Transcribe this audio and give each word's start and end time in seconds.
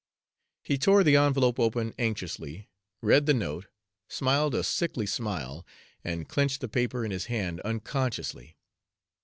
He 0.63 0.79
tore 0.79 1.03
the 1.03 1.15
envelope 1.15 1.59
open 1.59 1.93
anxiously, 1.99 2.71
read 3.03 3.27
the 3.27 3.35
note, 3.35 3.67
smiled 4.07 4.55
a 4.55 4.63
sickly 4.63 5.05
smile, 5.05 5.63
and 6.03 6.27
clenched 6.27 6.61
the 6.61 6.67
paper 6.67 7.05
in 7.05 7.11
his 7.11 7.25
hand 7.27 7.59
unconsciously. 7.61 8.57